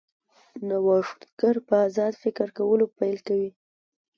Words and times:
نوښتګر 0.67 1.55
په 1.67 1.75
ازاد 1.87 2.13
فکر 2.23 2.47
کولو 2.57 2.85
پیل 2.97 3.17
کوي. 3.27 3.49